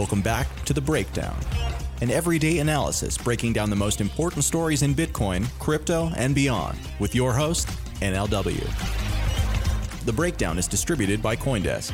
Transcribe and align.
Welcome 0.00 0.22
back 0.22 0.64
to 0.64 0.72
The 0.72 0.80
Breakdown, 0.80 1.36
an 2.00 2.10
everyday 2.10 2.60
analysis 2.60 3.18
breaking 3.18 3.52
down 3.52 3.68
the 3.68 3.76
most 3.76 4.00
important 4.00 4.44
stories 4.44 4.80
in 4.80 4.94
Bitcoin, 4.94 5.46
crypto, 5.58 6.10
and 6.16 6.34
beyond 6.34 6.78
with 6.98 7.14
your 7.14 7.34
host, 7.34 7.68
NLW. 8.00 8.64
The 10.06 10.12
Breakdown 10.14 10.58
is 10.58 10.66
distributed 10.66 11.22
by 11.22 11.36
Coindesk. 11.36 11.92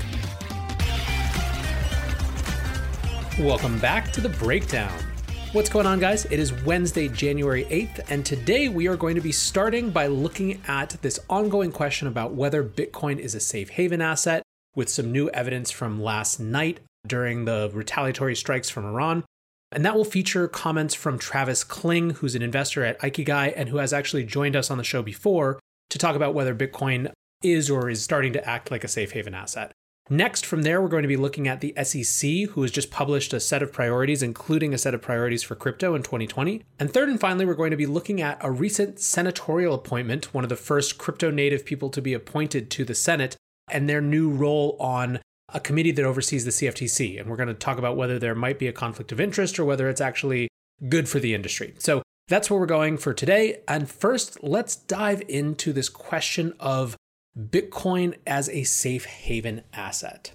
Welcome 3.40 3.76
back 3.80 4.12
to 4.12 4.20
The 4.20 4.28
Breakdown. 4.28 4.96
What's 5.50 5.68
going 5.68 5.86
on, 5.86 5.98
guys? 5.98 6.26
It 6.26 6.38
is 6.38 6.52
Wednesday, 6.62 7.08
January 7.08 7.64
8th, 7.64 8.08
and 8.08 8.24
today 8.24 8.68
we 8.68 8.86
are 8.86 8.96
going 8.96 9.16
to 9.16 9.20
be 9.20 9.32
starting 9.32 9.90
by 9.90 10.06
looking 10.06 10.62
at 10.68 10.90
this 11.02 11.18
ongoing 11.28 11.72
question 11.72 12.06
about 12.06 12.34
whether 12.34 12.62
Bitcoin 12.62 13.18
is 13.18 13.34
a 13.34 13.40
safe 13.40 13.70
haven 13.70 14.00
asset 14.00 14.44
with 14.76 14.88
some 14.88 15.10
new 15.10 15.28
evidence 15.30 15.72
from 15.72 16.00
last 16.00 16.38
night 16.38 16.78
during 17.08 17.44
the 17.44 17.70
retaliatory 17.72 18.34
strikes 18.34 18.70
from 18.70 18.84
Iran. 18.84 19.24
And 19.72 19.84
that 19.84 19.96
will 19.96 20.04
feature 20.04 20.48
comments 20.48 20.94
from 20.94 21.18
Travis 21.18 21.64
Kling, 21.64 22.10
who's 22.10 22.34
an 22.34 22.42
investor 22.42 22.84
at 22.84 23.00
Ikigai 23.00 23.52
and 23.56 23.68
who 23.68 23.78
has 23.78 23.92
actually 23.92 24.24
joined 24.24 24.56
us 24.56 24.70
on 24.70 24.78
the 24.78 24.84
show 24.84 25.02
before 25.02 25.58
to 25.90 25.98
talk 25.98 26.16
about 26.16 26.34
whether 26.34 26.54
Bitcoin 26.54 27.12
is 27.42 27.68
or 27.68 27.90
is 27.90 28.02
starting 28.02 28.32
to 28.32 28.48
act 28.48 28.70
like 28.70 28.84
a 28.84 28.88
safe 28.88 29.12
haven 29.12 29.34
asset. 29.34 29.72
Next, 30.08 30.46
from 30.46 30.62
there, 30.62 30.80
we're 30.80 30.88
going 30.88 31.02
to 31.02 31.08
be 31.08 31.16
looking 31.16 31.48
at 31.48 31.60
the 31.60 31.74
SEC, 31.82 32.50
who 32.50 32.62
has 32.62 32.70
just 32.70 32.92
published 32.92 33.32
a 33.32 33.40
set 33.40 33.60
of 33.60 33.72
priorities, 33.72 34.22
including 34.22 34.72
a 34.72 34.78
set 34.78 34.94
of 34.94 35.02
priorities 35.02 35.42
for 35.42 35.56
crypto 35.56 35.96
in 35.96 36.04
2020. 36.04 36.62
And 36.78 36.92
third 36.92 37.08
and 37.08 37.18
finally, 37.18 37.44
we're 37.44 37.54
going 37.54 37.72
to 37.72 37.76
be 37.76 37.86
looking 37.86 38.22
at 38.22 38.38
a 38.40 38.52
recent 38.52 39.00
senatorial 39.00 39.74
appointment, 39.74 40.32
one 40.32 40.44
of 40.44 40.48
the 40.48 40.54
first 40.54 40.96
crypto 40.96 41.32
native 41.32 41.64
people 41.64 41.90
to 41.90 42.00
be 42.00 42.14
appointed 42.14 42.70
to 42.70 42.84
the 42.84 42.94
Senate, 42.94 43.36
and 43.68 43.88
their 43.88 44.00
new 44.00 44.30
role 44.30 44.76
on 44.78 45.18
a 45.52 45.60
committee 45.60 45.92
that 45.92 46.04
oversees 46.04 46.44
the 46.44 46.50
CFTC. 46.50 47.20
And 47.20 47.28
we're 47.28 47.36
going 47.36 47.48
to 47.48 47.54
talk 47.54 47.78
about 47.78 47.96
whether 47.96 48.18
there 48.18 48.34
might 48.34 48.58
be 48.58 48.66
a 48.66 48.72
conflict 48.72 49.12
of 49.12 49.20
interest 49.20 49.58
or 49.58 49.64
whether 49.64 49.88
it's 49.88 50.00
actually 50.00 50.48
good 50.88 51.08
for 51.08 51.18
the 51.18 51.34
industry. 51.34 51.74
So 51.78 52.02
that's 52.28 52.50
where 52.50 52.58
we're 52.58 52.66
going 52.66 52.98
for 52.98 53.14
today. 53.14 53.60
And 53.68 53.88
first, 53.88 54.42
let's 54.42 54.76
dive 54.76 55.22
into 55.28 55.72
this 55.72 55.88
question 55.88 56.54
of 56.58 56.96
Bitcoin 57.38 58.16
as 58.26 58.48
a 58.48 58.64
safe 58.64 59.04
haven 59.04 59.62
asset. 59.72 60.32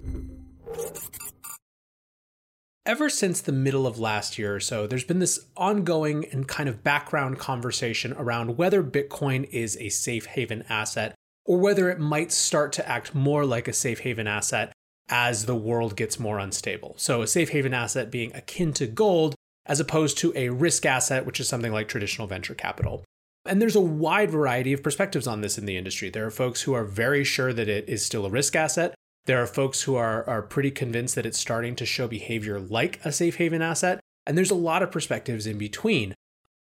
Ever 2.86 3.10
since 3.10 3.42
the 3.42 3.52
middle 3.52 3.86
of 3.86 4.00
last 4.00 4.40
year 4.40 4.56
or 4.56 4.60
so, 4.60 4.88
there's 4.88 5.04
been 5.04 5.20
this 5.20 5.48
ongoing 5.56 6.26
and 6.32 6.48
kind 6.48 6.68
of 6.68 6.84
background 6.84 7.38
conversation 7.38 8.14
around 8.14 8.58
whether 8.58 8.84
Bitcoin 8.84 9.48
is 9.52 9.78
a 9.78 9.90
safe 9.90 10.26
haven 10.26 10.64
asset 10.68 11.14
or 11.46 11.60
whether 11.60 11.90
it 11.90 12.00
might 12.00 12.32
start 12.32 12.72
to 12.74 12.88
act 12.88 13.14
more 13.14 13.46
like 13.46 13.68
a 13.68 13.74
safe 13.74 14.00
haven 14.00 14.28
asset 14.28 14.72
as 15.12 15.46
the 15.46 15.56
world 15.56 15.96
gets 15.96 16.20
more 16.20 16.40
unstable. 16.40 16.96
So, 16.98 17.22
a 17.22 17.28
safe 17.28 17.50
haven 17.50 17.74
asset 17.74 18.10
being 18.10 18.34
akin 18.34 18.74
to 18.74 18.88
gold 18.88 19.36
as 19.66 19.80
opposed 19.80 20.18
to 20.20 20.34
a 20.36 20.50
risk 20.50 20.86
asset, 20.86 21.26
which 21.26 21.40
is 21.40 21.48
something 21.48 21.72
like 21.72 21.88
traditional 21.88 22.28
venture 22.28 22.56
capital. 22.56 23.04
And 23.46 23.62
there's 23.62 23.76
a 23.76 23.82
wide 23.82 24.32
variety 24.32 24.74
of 24.74 24.84
perspectives 24.84 25.28
on 25.28 25.42
this 25.42 25.58
in 25.58 25.66
the 25.66 25.78
industry. 25.78 26.10
There 26.10 26.26
are 26.26 26.32
folks 26.32 26.62
who 26.62 26.74
are 26.74 26.84
very 26.84 27.24
sure 27.24 27.54
that 27.54 27.70
it 27.70 27.88
is 27.90 28.06
still 28.06 28.26
a 28.26 28.30
risk 28.30 28.56
asset. 28.56 28.96
There 29.26 29.42
are 29.42 29.48
folks 29.48 29.84
who 29.84 29.96
are, 29.96 30.28
are 30.28 30.42
pretty 30.42 30.72
convinced 30.72 31.16
that 31.16 31.26
it's 31.26 31.40
starting 31.40 31.76
to 31.76 31.86
show 31.86 32.08
behavior 32.08 32.60
like 32.60 33.00
a 33.06 33.12
safe 33.12 33.38
haven 33.38 33.62
asset. 33.62 34.00
And 34.26 34.38
there's 34.38 34.52
a 34.52 34.56
lot 34.56 34.84
of 34.84 34.92
perspectives 34.92 35.48
in 35.48 35.58
between. 35.58 36.14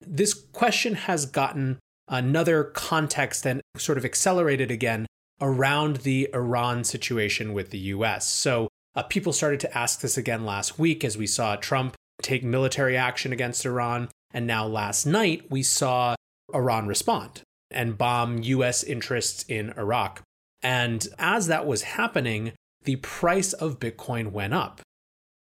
This 0.01 0.35
question 0.35 0.95
has 0.95 1.27
gotten 1.27 1.79
another 2.07 2.65
context 2.65 3.47
and 3.47 3.61
sort 3.77 3.99
of 3.99 4.05
accelerated 4.05 4.71
again 4.71 5.07
around 5.41 5.99
the 5.99 6.29
Iran 6.35 6.85
situation 6.85 7.53
with 7.53 7.71
the 7.71 7.79
US. 7.79 8.27
So 8.27 8.69
uh, 8.95 9.03
people 9.05 9.33
started 9.33 9.61
to 9.61 9.79
ask 9.79 10.01
this 10.01 10.17
again 10.17 10.45
last 10.45 10.79
week 10.79 11.05
as 11.05 11.17
we 11.17 11.27
saw 11.27 11.57
Trump 11.57 11.95
take 12.23 12.43
military 12.43 12.97
action 12.97 13.33
against 13.33 13.65
Iran. 13.65 14.09
And 14.33 14.47
now 14.47 14.67
last 14.67 15.07
night, 15.07 15.51
we 15.51 15.63
saw 15.63 16.15
Iran 16.53 16.87
respond 16.87 17.43
and 17.71 17.99
bomb 17.99 18.43
US 18.43 18.83
interests 18.83 19.45
in 19.49 19.73
Iraq. 19.77 20.23
And 20.63 21.07
as 21.19 21.47
that 21.47 21.67
was 21.67 21.83
happening, 21.83 22.53
the 22.85 22.97
price 22.97 23.53
of 23.53 23.79
Bitcoin 23.79 24.33
went 24.33 24.55
up. 24.55 24.81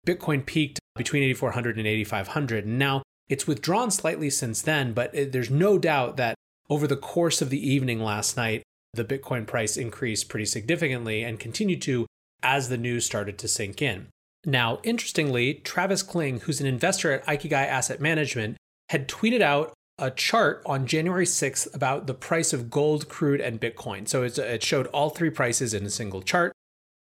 Bitcoin 0.07 0.45
peaked 0.45 0.81
between 0.97 1.23
8400 1.23 1.77
and 1.77 1.87
8500. 1.87 2.67
Now, 2.67 3.03
it's 3.29 3.47
withdrawn 3.47 3.91
slightly 3.91 4.31
since 4.31 4.63
then, 4.63 4.93
but 4.93 5.13
there's 5.13 5.51
no 5.51 5.79
doubt 5.79 6.17
that 6.17 6.35
over 6.69 6.87
the 6.87 6.97
course 6.97 7.43
of 7.43 7.51
the 7.51 7.69
evening 7.69 8.01
last 8.01 8.37
night, 8.37 8.63
the 8.95 9.05
Bitcoin 9.05 9.47
price 9.47 9.77
increased 9.77 10.29
pretty 10.29 10.47
significantly 10.47 11.23
and 11.23 11.41
continued 11.41 11.83
to 11.83 12.07
as 12.43 12.69
the 12.69 12.77
news 12.77 13.07
started 13.07 13.39
to 13.39 13.49
sink 13.49 13.81
in. 13.81 14.09
Now, 14.45 14.81
interestingly, 14.83 15.55
Travis 15.55 16.03
Kling, 16.03 16.41
who's 16.41 16.61
an 16.61 16.67
investor 16.67 17.13
at 17.13 17.27
Ikigai 17.27 17.67
Asset 17.67 18.01
Management, 18.01 18.57
had 18.89 19.09
tweeted 19.09 19.41
out 19.41 19.73
a 19.99 20.11
chart 20.11 20.63
on 20.67 20.87
January 20.87 21.25
6th 21.25 21.73
about 21.75 22.07
the 22.07 22.15
price 22.15 22.53
of 22.53 22.71
gold, 22.71 23.09
crude, 23.09 23.41
and 23.41 23.61
Bitcoin. 23.61 24.09
So 24.09 24.25
it 24.25 24.63
showed 24.63 24.89
all 24.89 25.11
three 25.11 25.31
prices 25.31 25.75
in 25.75 25.85
a 25.85 25.91
single 25.91 26.23
chart 26.23 26.53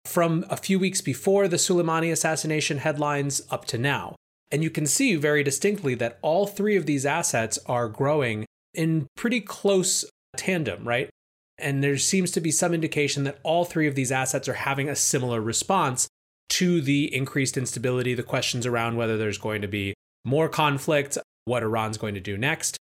from 0.07 0.47
a 0.49 0.57
few 0.57 0.79
weeks 0.79 1.01
before 1.01 1.47
the 1.49 1.57
Soleimani 1.57 2.11
assassination 2.11 2.79
headlines 2.79 3.43
up 3.51 3.67
to 3.67 3.77
now. 3.77 4.15
And 4.51 4.63
you 4.63 4.71
can 4.71 4.87
see 4.87 5.17
very 5.17 5.43
distinctly 5.43 5.95
that 5.97 6.19
all 6.23 6.47
three 6.47 6.77
of 6.77 6.87
these 6.87 7.05
assets 7.05 7.59
are 7.67 7.89
growing 7.89 8.47
in 8.73 9.09
pretty 9.17 9.41
close 9.41 10.05
tandem, 10.37 10.87
right? 10.87 11.11
And 11.59 11.83
there 11.83 11.97
seems 11.97 12.31
to 12.33 12.41
be 12.41 12.51
some 12.51 12.75
indication 12.75 13.25
that 13.25 13.39
all 13.43 13.65
three 13.65 13.87
of 13.87 13.95
these 13.95 14.13
assets 14.13 14.49
are 14.49 14.55
having 14.55 14.89
a 14.89 14.97
similar 14.97 15.41
response 15.41 16.09
to 16.51 16.81
the 16.81 17.15
increased 17.15 17.57
instability, 17.57 18.15
the 18.15 18.23
questions 18.23 18.67
around 18.67 18.97
whether 18.97 19.17
there's 19.17 19.39
going 19.39 19.63
to 19.63 19.69
be 19.69 19.95
more 20.25 20.49
conflict, 20.49 21.19
what 21.45 21.63
Iran's 21.63 21.99
going 21.99 22.15
to 22.15 22.21
do 22.21 22.37
next. 22.37 22.77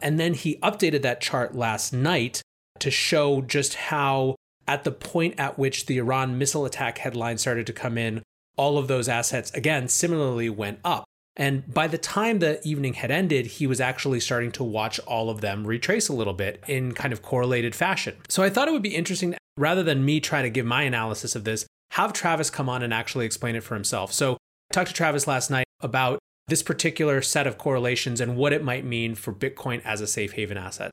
And 0.00 0.18
then 0.18 0.34
he 0.34 0.56
updated 0.56 1.02
that 1.02 1.20
chart 1.20 1.54
last 1.54 1.92
night 1.92 2.42
to 2.78 2.90
show 2.90 3.42
just 3.42 3.74
how, 3.74 4.36
at 4.66 4.84
the 4.84 4.92
point 4.92 5.38
at 5.38 5.58
which 5.58 5.86
the 5.86 5.98
Iran 5.98 6.38
missile 6.38 6.64
attack 6.64 6.98
headline 6.98 7.38
started 7.38 7.66
to 7.66 7.72
come 7.72 7.98
in, 7.98 8.22
all 8.56 8.78
of 8.78 8.88
those 8.88 9.08
assets, 9.08 9.50
again, 9.52 9.88
similarly 9.88 10.50
went 10.50 10.80
up. 10.84 11.04
And 11.40 11.72
by 11.72 11.86
the 11.86 11.96
time 11.96 12.40
the 12.40 12.60
evening 12.68 12.92
had 12.92 13.10
ended, 13.10 13.46
he 13.46 13.66
was 13.66 13.80
actually 13.80 14.20
starting 14.20 14.52
to 14.52 14.62
watch 14.62 15.00
all 15.00 15.30
of 15.30 15.40
them 15.40 15.66
retrace 15.66 16.10
a 16.10 16.12
little 16.12 16.34
bit 16.34 16.62
in 16.68 16.92
kind 16.92 17.14
of 17.14 17.22
correlated 17.22 17.74
fashion. 17.74 18.16
So 18.28 18.42
I 18.42 18.50
thought 18.50 18.68
it 18.68 18.72
would 18.72 18.82
be 18.82 18.94
interesting, 18.94 19.34
rather 19.56 19.82
than 19.82 20.04
me 20.04 20.20
try 20.20 20.42
to 20.42 20.50
give 20.50 20.66
my 20.66 20.82
analysis 20.82 21.34
of 21.34 21.44
this, 21.44 21.64
have 21.92 22.12
Travis 22.12 22.50
come 22.50 22.68
on 22.68 22.82
and 22.82 22.92
actually 22.92 23.24
explain 23.24 23.56
it 23.56 23.62
for 23.62 23.74
himself. 23.74 24.12
So 24.12 24.34
I 24.34 24.74
talked 24.74 24.88
to 24.88 24.94
Travis 24.94 25.26
last 25.26 25.50
night 25.50 25.64
about 25.80 26.18
this 26.48 26.62
particular 26.62 27.22
set 27.22 27.46
of 27.46 27.56
correlations 27.56 28.20
and 28.20 28.36
what 28.36 28.52
it 28.52 28.62
might 28.62 28.84
mean 28.84 29.14
for 29.14 29.32
Bitcoin 29.32 29.80
as 29.82 30.02
a 30.02 30.06
safe 30.06 30.32
haven 30.32 30.58
asset. 30.58 30.90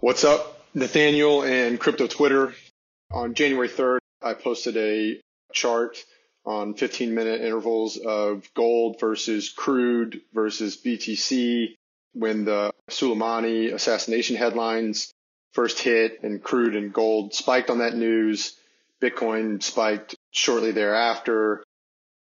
What's 0.00 0.22
up, 0.22 0.66
Nathaniel 0.74 1.44
and 1.44 1.80
crypto 1.80 2.06
Twitter? 2.06 2.52
On 3.10 3.32
January 3.32 3.70
3rd, 3.70 3.98
I 4.20 4.34
posted 4.34 4.76
a 4.76 5.18
chart 5.54 6.04
on 6.44 6.74
15 6.74 7.14
minute 7.14 7.40
intervals 7.40 7.96
of 7.96 8.48
gold 8.54 8.98
versus 9.00 9.50
crude 9.50 10.20
versus 10.32 10.76
BTC 10.76 11.76
when 12.14 12.44
the 12.44 12.72
Soleimani 12.90 13.72
assassination 13.72 14.36
headlines 14.36 15.12
first 15.52 15.80
hit 15.80 16.22
and 16.22 16.42
crude 16.42 16.76
and 16.76 16.92
gold 16.92 17.34
spiked 17.34 17.70
on 17.70 17.78
that 17.78 17.94
news. 17.94 18.56
Bitcoin 19.00 19.62
spiked 19.62 20.14
shortly 20.30 20.72
thereafter. 20.72 21.62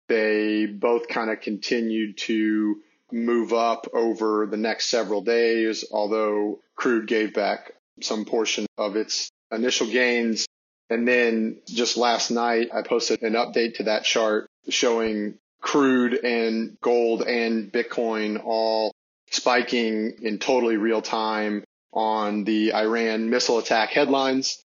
They 0.08 0.66
both 0.66 1.08
kind 1.08 1.30
of 1.30 1.42
continued 1.42 2.18
to 2.20 2.78
move 3.12 3.54
up 3.54 3.88
over 3.94 4.46
the 4.46 4.58
next 4.58 4.88
several 4.90 5.22
days, 5.22 5.86
although 5.92 6.60
crude 6.76 7.08
gave 7.08 7.34
back 7.34 7.72
some 8.02 8.26
portion 8.26 8.66
of 8.78 8.96
its 8.96 9.30
initial 9.52 9.88
gains. 9.88 10.47
And 10.90 11.08
then 11.08 11.60
just 11.68 11.98
last 11.98 12.32
night, 12.32 12.70
I 12.74 12.82
posted 12.82 13.22
an 13.22 13.34
update 13.34 13.76
to 13.76 13.84
that 13.84 14.04
chart 14.04 14.48
showing 14.70 15.38
crude 15.62 16.14
and 16.14 16.78
gold 16.82 17.24
and 17.24 17.72
Bitcoin 17.72 18.42
all 18.44 18.94
spiking 19.32 20.14
in 20.22 20.40
totally 20.40 20.78
real 20.78 21.02
time 21.02 21.64
on 21.92 22.44
the 22.44 22.74
Iran 22.74 23.30
missile 23.30 23.60
attack 23.60 23.90
headlines. 23.90 24.64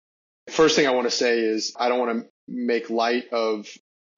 First 0.49 0.75
thing 0.75 0.87
I 0.87 0.91
want 0.91 1.07
to 1.07 1.15
say 1.15 1.39
is 1.39 1.73
I 1.77 1.89
don't 1.89 1.99
want 1.99 2.19
to 2.19 2.29
make 2.47 2.89
light 2.89 3.29
of 3.33 3.67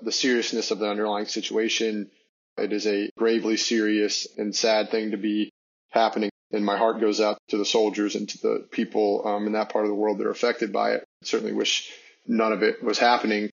the 0.02 0.12
seriousness 0.12 0.72
of 0.72 0.80
the 0.80 0.90
underlying 0.90 1.26
situation. 1.26 2.12
It 2.58 2.74
is 2.74 2.86
a 2.86 3.10
gravely 3.18 3.58
serious 3.58 4.28
and 4.38 4.56
sad 4.56 4.90
thing 4.92 5.12
to 5.12 5.18
be 5.18 5.52
happening. 5.90 6.30
And 6.52 6.66
my 6.66 6.78
heart 6.78 7.00
goes 7.00 7.20
out 7.20 7.38
to 7.50 7.58
the 7.58 7.66
soldiers 7.66 8.16
and 8.16 8.28
to 8.30 8.38
the 8.38 8.68
people 8.72 9.24
um, 9.26 9.48
in 9.48 9.54
that 9.54 9.70
part 9.70 9.86
of 9.86 9.90
the 9.90 9.96
world 9.96 10.18
that 10.18 10.28
are 10.28 10.32
affected 10.32 10.72
by 10.72 10.92
it. 10.92 11.04
Certainly 11.24 11.54
wish 11.54 11.92
none 12.26 12.54
of 12.54 12.64
it 12.64 12.84
was 12.84 13.00
happening. 13.00 13.50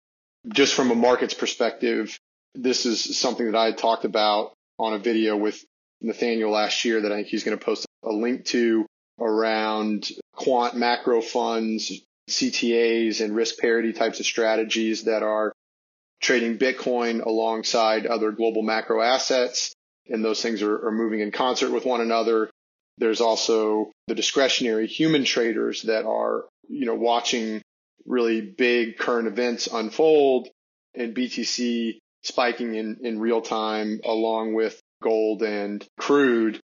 Just 0.53 0.73
from 0.73 0.91
a 0.91 0.95
markets 0.95 1.33
perspective, 1.33 2.17
this 2.55 2.85
is 2.85 3.17
something 3.17 3.51
that 3.51 3.57
I 3.57 3.71
talked 3.71 4.05
about 4.05 4.53
on 4.79 4.93
a 4.93 4.99
video 4.99 5.37
with 5.37 5.63
Nathaniel 6.01 6.51
last 6.51 6.83
year 6.83 7.01
that 7.01 7.11
I 7.11 7.15
think 7.15 7.27
he's 7.27 7.43
going 7.43 7.57
to 7.57 7.63
post 7.63 7.85
a 8.03 8.11
link 8.11 8.45
to 8.45 8.85
around 9.19 10.09
quant 10.33 10.75
macro 10.75 11.21
funds, 11.21 11.91
CTAs 12.29 13.21
and 13.23 13.35
risk 13.35 13.59
parity 13.59 13.93
types 13.93 14.19
of 14.19 14.25
strategies 14.25 15.03
that 15.03 15.21
are 15.21 15.53
trading 16.21 16.57
Bitcoin 16.57 17.23
alongside 17.25 18.05
other 18.05 18.31
global 18.31 18.61
macro 18.61 19.01
assets. 19.01 19.73
And 20.07 20.25
those 20.25 20.41
things 20.41 20.61
are, 20.61 20.87
are 20.87 20.91
moving 20.91 21.19
in 21.19 21.31
concert 21.31 21.71
with 21.71 21.85
one 21.85 22.01
another. 22.01 22.49
There's 23.01 23.19
also 23.19 23.91
the 24.05 24.13
discretionary 24.13 24.85
human 24.85 25.23
traders 25.23 25.81
that 25.83 26.05
are, 26.05 26.45
you 26.69 26.85
know, 26.85 26.93
watching 26.93 27.63
really 28.05 28.41
big 28.41 28.99
current 28.99 29.27
events 29.27 29.65
unfold 29.65 30.49
and 30.93 31.15
BTC 31.15 31.97
spiking 32.21 32.75
in, 32.75 32.99
in 33.01 33.19
real 33.19 33.41
time 33.41 34.01
along 34.05 34.53
with 34.53 34.79
gold 35.01 35.41
and 35.41 35.83
crude. 35.97 36.59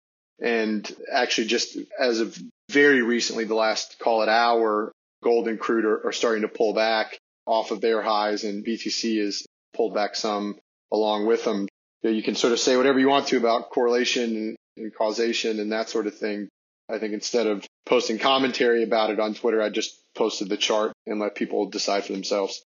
And 0.41 0.91
actually 1.13 1.49
just 1.49 1.77
as 2.01 2.21
of 2.21 2.39
very 2.71 3.03
recently, 3.03 3.45
the 3.45 3.55
last 3.55 3.99
call 3.99 4.23
it 4.23 4.31
hour, 4.31 4.91
gold 5.23 5.49
and 5.49 5.61
crude 5.61 5.85
are, 5.85 6.07
are 6.07 6.13
starting 6.13 6.43
to 6.43 6.49
pull 6.49 6.73
back 6.73 7.19
off 7.45 7.73
of 7.73 7.83
their 7.83 8.01
highs 8.01 8.45
and 8.45 8.65
BTC 8.65 9.19
is 9.19 9.45
pulled 9.75 9.93
back 9.93 10.17
some 10.17 10.57
along 10.91 11.27
with 11.27 11.45
them. 11.45 11.69
You, 12.03 12.09
you 12.09 12.23
can 12.23 12.37
sort 12.37 12.55
of 12.55 12.59
say 12.59 12.79
whatever 12.79 12.99
you 12.99 13.11
want 13.11 13.27
to 13.27 13.37
about 13.37 13.69
correlation 13.69 14.57
and 14.77 14.95
causation 14.95 15.61
and 15.61 15.73
that 15.73 15.89
sort 15.89 16.07
of 16.07 16.17
thing. 16.17 16.49
I 16.89 16.99
think 16.99 17.15
instead 17.15 17.47
of 17.47 17.65
posting 17.87 18.19
commentary 18.19 18.83
about 18.83 19.11
it 19.11 19.21
on 19.21 19.35
Twitter, 19.35 19.63
I 19.63 19.69
just 19.69 19.95
posted 20.15 20.49
the 20.49 20.57
chart 20.57 20.93
and 21.07 21.21
let 21.21 21.35
people 21.35 21.67
decide 21.67 22.05
for 22.05 22.13
themselves. 22.13 22.63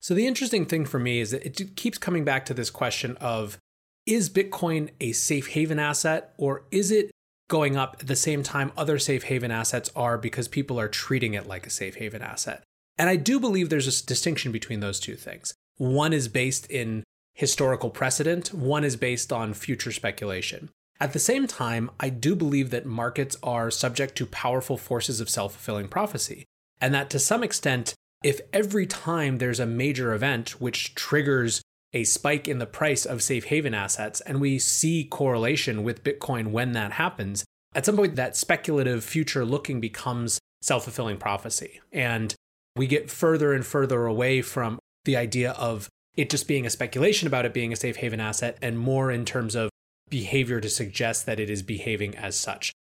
So 0.00 0.14
the 0.14 0.26
interesting 0.26 0.66
thing 0.66 0.84
for 0.84 0.98
me 0.98 1.20
is 1.20 1.30
that 1.30 1.46
it 1.46 1.76
keeps 1.76 1.96
coming 1.96 2.24
back 2.24 2.44
to 2.46 2.54
this 2.54 2.70
question 2.70 3.16
of 3.20 3.58
is 4.06 4.28
Bitcoin 4.28 4.90
a 5.00 5.12
safe 5.12 5.48
haven 5.48 5.78
asset 5.78 6.34
or 6.36 6.64
is 6.70 6.90
it 6.90 7.10
going 7.48 7.76
up 7.76 7.96
at 8.00 8.06
the 8.06 8.16
same 8.16 8.42
time 8.42 8.72
other 8.76 8.98
safe 8.98 9.24
haven 9.24 9.50
assets 9.50 9.90
are 9.96 10.18
because 10.18 10.48
people 10.48 10.78
are 10.78 10.88
treating 10.88 11.34
it 11.34 11.46
like 11.46 11.66
a 11.66 11.70
safe 11.70 11.94
haven 11.96 12.20
asset? 12.20 12.62
And 12.98 13.08
I 13.08 13.16
do 13.16 13.40
believe 13.40 13.70
there's 13.70 14.02
a 14.02 14.06
distinction 14.06 14.52
between 14.52 14.80
those 14.80 15.00
two 15.00 15.16
things. 15.16 15.54
One 15.76 16.12
is 16.12 16.28
based 16.28 16.70
in 16.70 17.02
historical 17.32 17.90
precedent, 17.90 18.52
one 18.52 18.84
is 18.84 18.96
based 18.96 19.32
on 19.32 19.54
future 19.54 19.90
speculation. 19.90 20.70
At 21.04 21.12
the 21.12 21.18
same 21.18 21.46
time, 21.46 21.90
I 22.00 22.08
do 22.08 22.34
believe 22.34 22.70
that 22.70 22.86
markets 22.86 23.36
are 23.42 23.70
subject 23.70 24.16
to 24.16 24.24
powerful 24.24 24.78
forces 24.78 25.20
of 25.20 25.28
self 25.28 25.52
fulfilling 25.52 25.88
prophecy, 25.88 26.46
and 26.80 26.94
that 26.94 27.10
to 27.10 27.18
some 27.18 27.42
extent, 27.44 27.92
if 28.22 28.40
every 28.54 28.86
time 28.86 29.36
there's 29.36 29.60
a 29.60 29.66
major 29.66 30.14
event 30.14 30.62
which 30.62 30.94
triggers 30.94 31.60
a 31.92 32.04
spike 32.04 32.48
in 32.48 32.58
the 32.58 32.64
price 32.64 33.04
of 33.04 33.22
safe 33.22 33.44
haven 33.44 33.74
assets, 33.74 34.22
and 34.22 34.40
we 34.40 34.58
see 34.58 35.04
correlation 35.04 35.82
with 35.82 36.02
Bitcoin 36.02 36.52
when 36.52 36.72
that 36.72 36.92
happens, 36.92 37.44
at 37.74 37.84
some 37.84 37.96
point 37.96 38.16
that 38.16 38.34
speculative 38.34 39.04
future 39.04 39.44
looking 39.44 39.82
becomes 39.82 40.38
self 40.62 40.84
fulfilling 40.84 41.18
prophecy. 41.18 41.82
And 41.92 42.34
we 42.76 42.86
get 42.86 43.10
further 43.10 43.52
and 43.52 43.66
further 43.66 44.06
away 44.06 44.40
from 44.40 44.78
the 45.04 45.18
idea 45.18 45.50
of 45.50 45.90
it 46.16 46.30
just 46.30 46.48
being 46.48 46.64
a 46.64 46.70
speculation 46.70 47.28
about 47.28 47.44
it 47.44 47.52
being 47.52 47.74
a 47.74 47.76
safe 47.76 47.96
haven 47.96 48.20
asset 48.20 48.56
and 48.62 48.78
more 48.78 49.10
in 49.10 49.26
terms 49.26 49.54
of 49.54 49.68
behavior 50.08 50.60
to 50.60 50.68
suggest 50.68 51.26
that 51.26 51.40
it 51.40 51.50
is 51.50 51.62
behaving 51.62 52.16
as 52.16 52.36
such. 52.36 52.72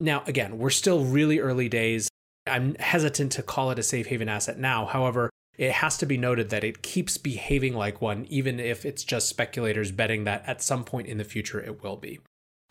Now, 0.00 0.22
again, 0.26 0.58
we're 0.58 0.70
still 0.70 1.04
really 1.04 1.38
early 1.38 1.68
days. 1.68 2.08
I'm 2.46 2.74
hesitant 2.76 3.32
to 3.32 3.42
call 3.42 3.70
it 3.70 3.78
a 3.78 3.82
safe 3.82 4.06
haven 4.06 4.28
asset 4.28 4.58
now. 4.58 4.86
However, 4.86 5.30
it 5.58 5.72
has 5.72 5.98
to 5.98 6.06
be 6.06 6.16
noted 6.16 6.48
that 6.50 6.64
it 6.64 6.82
keeps 6.82 7.18
behaving 7.18 7.74
like 7.74 8.00
one, 8.00 8.24
even 8.30 8.58
if 8.58 8.86
it's 8.86 9.04
just 9.04 9.28
speculators 9.28 9.92
betting 9.92 10.24
that 10.24 10.42
at 10.46 10.62
some 10.62 10.84
point 10.84 11.06
in 11.06 11.18
the 11.18 11.24
future 11.24 11.60
it 11.60 11.82
will 11.82 11.96
be. 11.96 12.18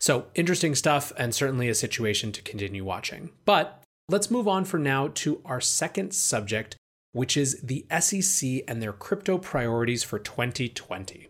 So, 0.00 0.26
interesting 0.34 0.74
stuff, 0.74 1.12
and 1.16 1.34
certainly 1.34 1.68
a 1.68 1.74
situation 1.74 2.32
to 2.32 2.42
continue 2.42 2.84
watching. 2.84 3.30
But 3.44 3.82
let's 4.08 4.30
move 4.30 4.48
on 4.48 4.64
for 4.64 4.78
now 4.78 5.08
to 5.14 5.40
our 5.44 5.60
second 5.60 6.14
subject, 6.14 6.76
which 7.12 7.36
is 7.36 7.60
the 7.60 7.86
SEC 8.00 8.64
and 8.66 8.82
their 8.82 8.92
crypto 8.92 9.38
priorities 9.38 10.02
for 10.02 10.18
2020. 10.18 11.28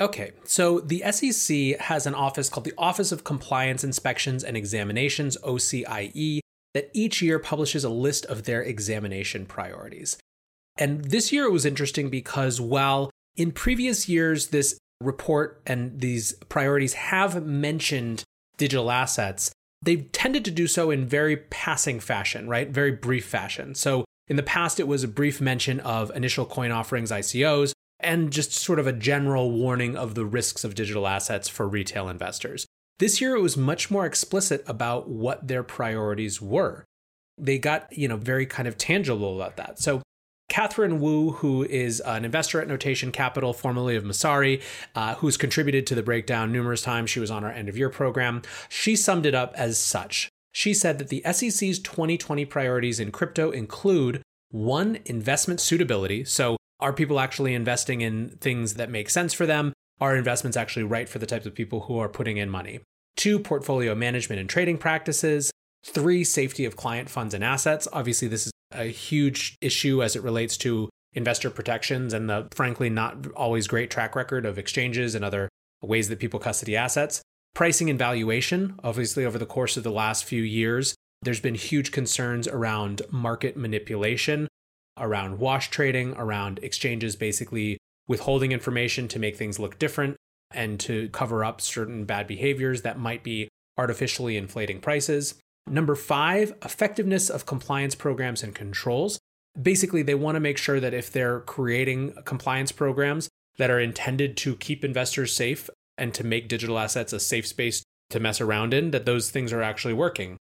Okay, 0.00 0.32
so 0.44 0.80
the 0.80 1.02
SEC 1.12 1.78
has 1.78 2.06
an 2.06 2.14
office 2.14 2.48
called 2.48 2.64
the 2.64 2.72
Office 2.78 3.12
of 3.12 3.22
Compliance 3.22 3.84
Inspections 3.84 4.42
and 4.42 4.56
Examinations, 4.56 5.36
OCIE, 5.44 6.40
that 6.72 6.90
each 6.94 7.20
year 7.20 7.38
publishes 7.38 7.84
a 7.84 7.90
list 7.90 8.24
of 8.26 8.44
their 8.44 8.62
examination 8.62 9.44
priorities. 9.44 10.16
And 10.78 11.04
this 11.04 11.32
year 11.32 11.44
it 11.44 11.52
was 11.52 11.66
interesting 11.66 12.08
because 12.08 12.62
while 12.62 13.10
in 13.36 13.52
previous 13.52 14.08
years 14.08 14.48
this 14.48 14.78
report 15.02 15.60
and 15.66 16.00
these 16.00 16.32
priorities 16.48 16.94
have 16.94 17.44
mentioned 17.44 18.24
digital 18.56 18.90
assets, 18.90 19.52
they've 19.82 20.10
tended 20.12 20.46
to 20.46 20.50
do 20.50 20.66
so 20.66 20.90
in 20.90 21.06
very 21.06 21.36
passing 21.36 22.00
fashion, 22.00 22.48
right? 22.48 22.70
Very 22.70 22.92
brief 22.92 23.26
fashion. 23.26 23.74
So 23.74 24.06
in 24.28 24.36
the 24.36 24.42
past, 24.42 24.80
it 24.80 24.88
was 24.88 25.04
a 25.04 25.08
brief 25.08 25.42
mention 25.42 25.80
of 25.80 26.10
initial 26.14 26.46
coin 26.46 26.70
offerings, 26.70 27.10
ICOs, 27.10 27.72
and 28.02 28.32
just 28.32 28.52
sort 28.52 28.78
of 28.78 28.86
a 28.86 28.92
general 28.92 29.50
warning 29.50 29.96
of 29.96 30.14
the 30.14 30.24
risks 30.24 30.64
of 30.64 30.74
digital 30.74 31.06
assets 31.06 31.48
for 31.48 31.68
retail 31.68 32.08
investors. 32.08 32.66
This 32.98 33.20
year, 33.20 33.34
it 33.34 33.40
was 33.40 33.56
much 33.56 33.90
more 33.90 34.04
explicit 34.04 34.62
about 34.66 35.08
what 35.08 35.48
their 35.48 35.62
priorities 35.62 36.40
were. 36.40 36.84
They 37.38 37.58
got, 37.58 37.90
you 37.96 38.08
know, 38.08 38.16
very 38.16 38.44
kind 38.44 38.68
of 38.68 38.76
tangible 38.76 39.36
about 39.40 39.56
that. 39.56 39.78
So 39.78 40.02
Katherine 40.50 41.00
Wu, 41.00 41.30
who 41.30 41.64
is 41.64 42.00
an 42.00 42.26
investor 42.26 42.60
at 42.60 42.68
Notation 42.68 43.12
Capital, 43.12 43.54
formerly 43.54 43.96
of 43.96 44.04
Messari, 44.04 44.60
uh, 44.94 45.14
who's 45.14 45.38
contributed 45.38 45.86
to 45.86 45.94
the 45.94 46.02
breakdown 46.02 46.52
numerous 46.52 46.82
times. 46.82 47.08
She 47.08 47.20
was 47.20 47.30
on 47.30 47.44
our 47.44 47.52
end 47.52 47.70
of 47.70 47.78
year 47.78 47.88
program. 47.88 48.42
She 48.68 48.96
summed 48.96 49.24
it 49.24 49.34
up 49.34 49.54
as 49.54 49.78
such. 49.78 50.28
She 50.52 50.74
said 50.74 50.98
that 50.98 51.08
the 51.08 51.22
SEC's 51.24 51.78
2020 51.78 52.44
priorities 52.44 52.98
in 52.98 53.12
crypto 53.12 53.52
include 53.52 54.20
one, 54.50 54.98
investment 55.04 55.60
suitability. 55.60 56.24
So, 56.24 56.56
are 56.80 56.92
people 56.92 57.20
actually 57.20 57.54
investing 57.54 58.00
in 58.00 58.30
things 58.40 58.74
that 58.74 58.90
make 58.90 59.10
sense 59.10 59.32
for 59.32 59.46
them? 59.46 59.72
Are 60.00 60.16
investments 60.16 60.56
actually 60.56 60.84
right 60.84 61.08
for 61.08 61.18
the 61.18 61.26
types 61.26 61.46
of 61.46 61.54
people 61.54 61.80
who 61.80 61.98
are 61.98 62.08
putting 62.08 62.38
in 62.38 62.48
money? 62.48 62.80
Two, 63.16 63.38
portfolio 63.38 63.94
management 63.94 64.40
and 64.40 64.48
trading 64.48 64.78
practices. 64.78 65.50
Three, 65.84 66.24
safety 66.24 66.64
of 66.64 66.76
client 66.76 67.10
funds 67.10 67.34
and 67.34 67.44
assets. 67.44 67.86
Obviously, 67.92 68.28
this 68.28 68.46
is 68.46 68.52
a 68.72 68.84
huge 68.84 69.56
issue 69.60 70.02
as 70.02 70.16
it 70.16 70.22
relates 70.22 70.56
to 70.58 70.88
investor 71.12 71.50
protections 71.50 72.12
and 72.12 72.30
the 72.30 72.46
frankly 72.52 72.88
not 72.88 73.26
always 73.32 73.66
great 73.66 73.90
track 73.90 74.14
record 74.14 74.46
of 74.46 74.58
exchanges 74.58 75.14
and 75.14 75.24
other 75.24 75.48
ways 75.82 76.08
that 76.08 76.18
people 76.18 76.38
custody 76.38 76.76
assets. 76.76 77.20
Pricing 77.54 77.90
and 77.90 77.98
valuation, 77.98 78.78
obviously, 78.84 79.24
over 79.24 79.38
the 79.38 79.46
course 79.46 79.76
of 79.76 79.82
the 79.82 79.90
last 79.90 80.24
few 80.24 80.42
years, 80.42 80.94
there's 81.22 81.40
been 81.40 81.56
huge 81.56 81.90
concerns 81.92 82.46
around 82.46 83.02
market 83.10 83.56
manipulation, 83.56 84.48
around 84.98 85.38
wash 85.38 85.70
trading, 85.70 86.14
around 86.16 86.58
exchanges 86.62 87.16
basically 87.16 87.78
withholding 88.08 88.52
information 88.52 89.08
to 89.08 89.18
make 89.18 89.36
things 89.36 89.58
look 89.58 89.78
different 89.78 90.16
and 90.52 90.80
to 90.80 91.08
cover 91.10 91.44
up 91.44 91.60
certain 91.60 92.04
bad 92.04 92.26
behaviors 92.26 92.82
that 92.82 92.98
might 92.98 93.22
be 93.22 93.48
artificially 93.78 94.36
inflating 94.36 94.80
prices. 94.80 95.36
Number 95.68 95.94
five, 95.94 96.52
effectiveness 96.64 97.30
of 97.30 97.46
compliance 97.46 97.94
programs 97.94 98.42
and 98.42 98.54
controls. 98.54 99.20
basically 99.60 100.02
they 100.02 100.14
want 100.14 100.36
to 100.36 100.40
make 100.40 100.58
sure 100.58 100.80
that 100.80 100.94
if 100.94 101.10
they're 101.10 101.40
creating 101.40 102.14
compliance 102.24 102.72
programs 102.72 103.28
that 103.58 103.70
are 103.70 103.80
intended 103.80 104.36
to 104.38 104.56
keep 104.56 104.84
investors 104.84 105.34
safe 105.34 105.68
and 105.98 106.14
to 106.14 106.24
make 106.24 106.48
digital 106.48 106.78
assets 106.78 107.12
a 107.12 107.20
safe 107.20 107.46
space 107.46 107.82
to 108.10 108.20
mess 108.20 108.40
around 108.40 108.72
in, 108.74 108.90
that 108.90 109.06
those 109.06 109.30
things 109.30 109.52
are 109.52 109.62
actually 109.62 109.94
working. 109.94 110.36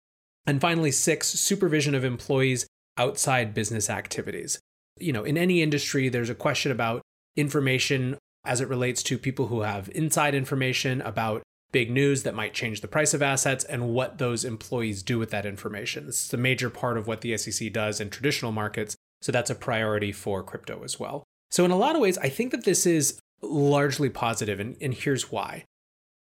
And 0.45 0.61
finally, 0.61 0.91
six, 0.91 1.27
supervision 1.27 1.93
of 1.93 2.03
employees 2.03 2.65
outside 2.99 3.53
business 3.53 3.89
activities. 3.89 4.59
You 4.99 5.13
know, 5.13 5.23
in 5.23 5.37
any 5.37 5.63
industry, 5.63 6.09
there's 6.09 6.29
a 6.29 6.35
question 6.35 6.71
about 6.71 7.01
information 7.35 8.17
as 8.45 8.61
it 8.61 8.67
relates 8.67 9.01
to 9.03 9.17
people 9.17 9.47
who 9.47 9.61
have 9.61 9.89
inside 9.95 10.35
information 10.35 11.01
about 11.01 11.41
big 11.71 11.89
news 11.89 12.23
that 12.23 12.35
might 12.35 12.53
change 12.53 12.81
the 12.81 12.87
price 12.87 13.13
of 13.13 13.21
assets 13.21 13.63
and 13.63 13.93
what 13.93 14.17
those 14.17 14.43
employees 14.43 15.03
do 15.03 15.17
with 15.17 15.29
that 15.29 15.45
information. 15.45 16.05
This 16.05 16.25
is 16.25 16.33
a 16.33 16.37
major 16.37 16.69
part 16.69 16.97
of 16.97 17.07
what 17.07 17.21
the 17.21 17.37
SEC 17.37 17.71
does 17.71 18.01
in 18.01 18.09
traditional 18.09 18.51
markets. 18.51 18.95
So 19.21 19.31
that's 19.31 19.49
a 19.49 19.55
priority 19.55 20.11
for 20.11 20.43
crypto 20.43 20.83
as 20.83 20.99
well. 20.99 21.23
So, 21.51 21.65
in 21.65 21.71
a 21.71 21.77
lot 21.77 21.95
of 21.95 22.01
ways, 22.01 22.17
I 22.17 22.29
think 22.29 22.51
that 22.51 22.63
this 22.63 22.85
is 22.85 23.19
largely 23.41 24.09
positive, 24.09 24.59
and, 24.59 24.77
and 24.81 24.93
here's 24.93 25.31
why. 25.31 25.65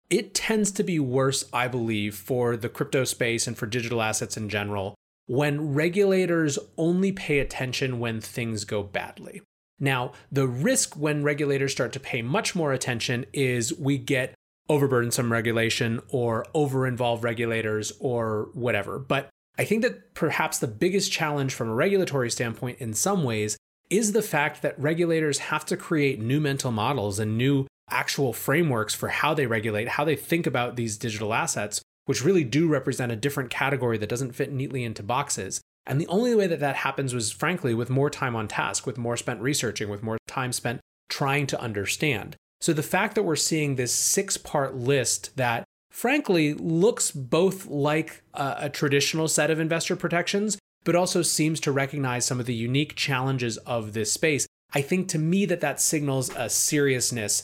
It 0.09 0.35
tends 0.35 0.71
to 0.73 0.83
be 0.83 0.99
worse, 0.99 1.45
I 1.53 1.69
believe, 1.69 2.15
for 2.15 2.57
the 2.57 2.69
crypto 2.69 3.05
space 3.05 3.47
and 3.47 3.57
for 3.57 3.67
digital 3.67 4.03
assets 4.03 4.37
in 4.37 4.49
general 4.49 4.95
when 5.31 5.75
regulators 5.75 6.59
only 6.77 7.13
pay 7.13 7.39
attention 7.39 8.01
when 8.01 8.21
things 8.21 8.65
go 8.65 8.83
badly. 8.83 9.41
Now, 9.79 10.11
the 10.33 10.49
risk 10.49 10.97
when 10.97 11.23
regulators 11.23 11.71
start 11.71 11.93
to 11.93 12.01
pay 12.01 12.21
much 12.21 12.57
more 12.57 12.73
attention 12.73 13.25
is 13.33 13.73
we 13.79 13.97
get 13.97 14.35
overburdensome 14.69 15.31
regulation 15.31 16.01
or 16.09 16.47
over 16.53 16.85
involved 16.85 17.23
regulators 17.23 17.93
or 18.01 18.49
whatever. 18.55 18.99
But 18.99 19.29
I 19.57 19.63
think 19.63 19.83
that 19.83 20.15
perhaps 20.15 20.59
the 20.59 20.67
biggest 20.67 21.13
challenge 21.13 21.55
from 21.55 21.69
a 21.69 21.75
regulatory 21.75 22.29
standpoint 22.29 22.81
in 22.81 22.93
some 22.93 23.23
ways 23.23 23.57
is 23.89 24.11
the 24.11 24.23
fact 24.23 24.63
that 24.63 24.81
regulators 24.81 25.39
have 25.39 25.65
to 25.67 25.77
create 25.77 26.21
new 26.21 26.41
mental 26.41 26.73
models 26.73 27.21
and 27.21 27.39
new 27.39 27.69
actual 27.89 28.33
frameworks 28.33 28.97
for 28.97 29.11
how 29.11 29.33
they 29.35 29.47
regulate, 29.47 29.91
how 29.91 30.05
they 30.05 30.17
think 30.17 30.49
about 30.49 30.75
these 30.75 30.99
digital 30.99 31.33
assets, 31.33 31.81
which 32.07 32.25
really 32.25 32.45
do 32.45 32.69
represent 32.69 33.13
a 33.13 33.17
different 33.17 33.51
category 33.51 33.99
that 33.99 34.09
doesn't 34.09 34.35
fit 34.35 34.53
neatly 34.53 34.85
into 34.85 35.03
boxes. 35.03 35.61
And 35.87 36.01
the 36.01 36.07
only 36.09 36.35
way 36.35 36.47
that 36.47 36.61
that 36.61 36.77
happens 36.77 37.15
was, 37.15 37.33
frankly, 37.33 37.75
with 37.75 37.91
more 37.91 38.11
time 38.11 38.37
on 38.37 38.49
task, 38.49 38.87
with 38.87 38.99
more 38.99 39.17
spent 39.17 39.41
researching, 39.41 39.89
with 39.89 40.03
more 40.03 40.19
time 40.27 40.53
spent 40.53 40.81
trying 41.09 41.47
to 41.49 41.61
understand. 41.61 42.37
So 42.61 42.73
the 42.73 42.83
fact 42.83 43.15
that 43.15 43.23
we're 43.23 43.37
seeing 43.37 43.77
this 43.77 43.93
six 43.93 44.37
part 44.37 44.77
list 44.77 45.37
that, 45.37 45.65
frankly, 45.91 46.55
looks 46.55 47.11
both 47.11 47.67
like 47.67 48.23
a, 48.35 48.57
a, 48.59 48.69
traditional 48.69 49.29
set 49.29 49.51
of 49.51 49.59
investor 49.59 49.97
protections, 49.97 50.59
but 50.85 50.95
also 50.95 51.23
seems 51.23 51.59
to 51.61 51.73
recognize 51.73 52.27
some 52.27 52.39
of 52.39 52.47
the 52.47 52.55
unique 52.55 52.95
challenges 52.97 53.57
of 53.59 53.93
this 53.93 54.13
space, 54.13 54.47
I 54.73 54.83
think 54.83 55.09
to 55.09 55.19
me 55.19 55.47
that 55.47 55.61
that 55.61 55.81
signals 55.81 56.31
a 56.37 56.49
seriousness 56.49 57.43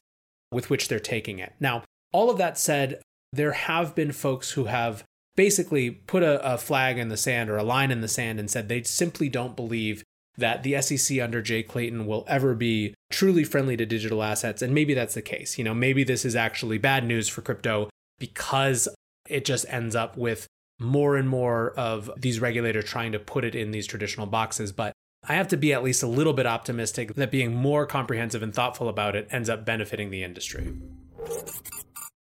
with 0.53 0.71
which 0.71 0.89
they're 0.89 1.01
taking 1.01 1.39
it. 1.39 1.55
Now, 1.59 1.83
all 2.13 2.31
of 2.31 2.39
that 2.39 2.59
said, 2.59 3.01
there 3.37 3.53
have 3.53 3.95
been 3.95 4.13
folks 4.13 4.53
who 4.53 4.65
have 4.65 5.05
basically 5.37 5.91
put 5.91 6.23
a, 6.23 6.55
a, 6.55 6.57
flag 6.59 6.99
in 6.99 7.09
the 7.09 7.17
sand 7.17 7.51
or 7.51 7.57
a 7.57 7.63
line 7.63 7.91
in 7.91 8.01
the 8.01 8.09
sand 8.09 8.41
and 8.41 8.51
said 8.51 8.69
they 8.69 8.83
simply 8.83 9.29
don't 9.29 9.55
believe 9.55 10.03
that 10.39 10.63
the 10.63 10.81
SEC 10.81 11.21
under 11.21 11.41
Jay 11.41 11.63
Clayton 11.63 12.07
will 12.07 12.25
ever 12.27 12.55
be 12.55 12.95
truly 13.11 13.45
friendly 13.45 13.77
to 13.77 13.87
digital 13.87 14.23
assets. 14.23 14.63
And 14.63 14.75
maybe 14.75 14.95
that's 14.95 15.15
the 15.15 15.23
case. 15.23 15.59
You 15.59 15.65
know, 15.65 15.75
maybe 15.75 16.05
this 16.05 16.25
is 16.25 16.37
actually 16.37 16.79
bad 16.79 17.05
news 17.05 17.29
for 17.29 17.43
crypto 17.43 17.89
because 18.19 18.89
it 19.29 19.45
just 19.45 19.67
ends 19.69 19.97
up 19.97 20.17
with 20.17 20.47
more 20.79 21.17
and 21.17 21.29
more 21.29 21.71
of 21.73 22.11
these 22.17 22.41
regulators 22.41 22.85
trying 22.85 23.13
to 23.13 23.19
put 23.19 23.45
it 23.45 23.55
in 23.55 23.71
these 23.71 23.87
traditional 23.87 24.27
boxes. 24.27 24.73
But 24.73 24.93
I 25.27 25.35
have 25.35 25.49
to 25.49 25.57
be 25.57 25.73
at 25.73 25.83
least 25.83 26.03
a 26.03 26.07
little 26.07 26.35
bit 26.35 26.47
optimistic 26.47 27.15
that 27.15 27.31
being 27.31 27.55
more 27.55 27.87
comprehensive 27.87 28.43
and 28.43 28.55
thoughtful 28.55 28.89
about 28.89 29.17
it 29.17 29.27
ends 29.31 29.49
up 29.49 29.65
benefiting 29.65 30.11
the 30.11 30.23
industry. 30.23 30.75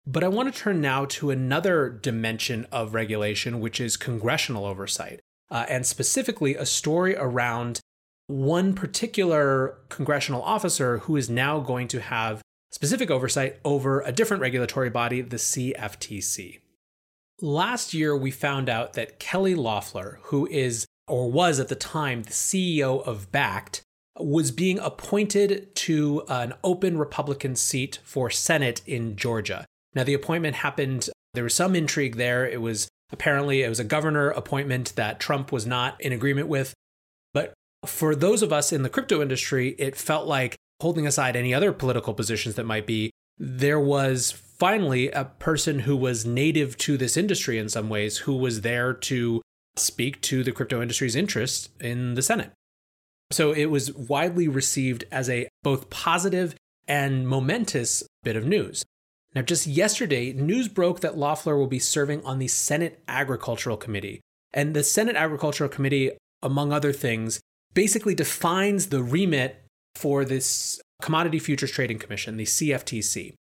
But 0.06 0.24
I 0.24 0.28
want 0.28 0.52
to 0.52 0.60
turn 0.60 0.80
now 0.80 1.04
to 1.06 1.30
another 1.30 1.88
dimension 1.88 2.66
of 2.72 2.94
regulation, 2.94 3.60
which 3.60 3.80
is 3.80 3.96
congressional 3.96 4.66
oversight, 4.66 5.20
uh, 5.50 5.64
and 5.68 5.86
specifically 5.86 6.56
a 6.56 6.66
story 6.66 7.14
around 7.16 7.80
one 8.26 8.74
particular 8.74 9.78
congressional 9.88 10.42
officer 10.42 10.98
who 10.98 11.16
is 11.16 11.30
now 11.30 11.60
going 11.60 11.86
to 11.88 12.00
have 12.00 12.42
specific 12.72 13.10
oversight 13.10 13.60
over 13.64 14.00
a 14.00 14.12
different 14.12 14.40
regulatory 14.40 14.90
body, 14.90 15.20
the 15.20 15.36
CFTC. 15.36 16.58
Last 17.40 17.94
year, 17.94 18.16
we 18.16 18.30
found 18.30 18.68
out 18.68 18.94
that 18.94 19.18
Kelly 19.18 19.54
Loeffler, 19.54 20.18
who 20.24 20.46
is 20.48 20.86
or 21.06 21.30
was 21.30 21.60
at 21.60 21.68
the 21.68 21.74
time 21.74 22.22
the 22.22 22.30
CEO 22.30 23.04
of 23.06 23.30
Bakkt, 23.30 23.82
was 24.18 24.50
being 24.50 24.78
appointed 24.78 25.74
to 25.74 26.22
an 26.28 26.54
open 26.62 26.98
Republican 26.98 27.56
seat 27.56 27.98
for 28.04 28.30
Senate 28.30 28.82
in 28.86 29.16
Georgia. 29.16 29.64
Now, 29.94 30.04
the 30.04 30.14
appointment 30.14 30.56
happened, 30.56 31.08
there 31.34 31.44
was 31.44 31.54
some 31.54 31.74
intrigue 31.74 32.16
there. 32.16 32.46
It 32.46 32.60
was 32.60 32.88
apparently 33.10 33.62
it 33.62 33.68
was 33.68 33.80
a 33.80 33.84
governor 33.84 34.30
appointment 34.30 34.94
that 34.96 35.20
Trump 35.20 35.52
was 35.52 35.66
not 35.66 36.00
in 36.00 36.12
agreement 36.12 36.48
with. 36.48 36.74
But 37.34 37.52
for 37.84 38.14
those 38.14 38.42
of 38.42 38.52
us 38.52 38.72
in 38.72 38.82
the 38.82 38.88
crypto 38.88 39.20
industry, 39.20 39.74
it 39.78 39.96
felt 39.96 40.26
like 40.26 40.56
holding 40.80 41.06
aside 41.06 41.36
any 41.36 41.54
other 41.54 41.72
political 41.72 42.14
positions 42.14 42.54
that 42.56 42.66
might 42.66 42.86
be, 42.86 43.10
there 43.38 43.80
was 43.80 44.30
finally 44.30 45.10
a 45.10 45.24
person 45.24 45.80
who 45.80 45.96
was 45.96 46.26
native 46.26 46.76
to 46.78 46.96
this 46.96 47.16
industry 47.16 47.58
in 47.58 47.68
some 47.68 47.88
ways 47.88 48.18
who 48.18 48.34
was 48.34 48.60
there 48.60 48.92
to 48.92 49.40
speak 49.76 50.20
to 50.22 50.44
the 50.44 50.52
crypto 50.52 50.82
industry's 50.82 51.16
interest 51.16 51.70
in 51.80 52.14
the 52.14 52.22
Senate. 52.22 52.52
So 53.30 53.52
it 53.52 53.66
was 53.66 53.92
widely 53.92 54.48
received 54.48 55.04
as 55.10 55.30
a 55.30 55.48
both 55.62 55.88
positive 55.88 56.54
and 56.86 57.26
momentous 57.26 58.02
bit 58.22 58.36
of 58.36 58.46
news. 58.46 58.84
Now, 59.34 59.42
just 59.42 59.66
yesterday, 59.66 60.32
news 60.32 60.68
broke 60.68 61.00
that 61.00 61.16
Loeffler 61.16 61.56
will 61.56 61.66
be 61.66 61.78
serving 61.78 62.24
on 62.24 62.38
the 62.38 62.48
Senate 62.48 63.02
Agricultural 63.08 63.76
Committee. 63.76 64.20
And 64.52 64.74
the 64.74 64.84
Senate 64.84 65.16
Agricultural 65.16 65.70
Committee, 65.70 66.12
among 66.42 66.72
other 66.72 66.92
things, 66.92 67.40
basically 67.72 68.14
defines 68.14 68.88
the 68.88 69.02
remit 69.02 69.64
for 69.94 70.24
this 70.24 70.80
Commodity 71.00 71.38
Futures 71.38 71.70
Trading 71.70 71.98
Commission, 71.98 72.36
the 72.36 72.44
CFTC. 72.44 73.34